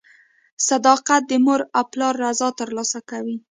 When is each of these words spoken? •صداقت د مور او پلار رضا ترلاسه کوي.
•صداقت 0.69 1.21
د 1.27 1.31
مور 1.45 1.61
او 1.77 1.83
پلار 1.91 2.13
رضا 2.23 2.49
ترلاسه 2.59 2.99
کوي. 3.09 3.37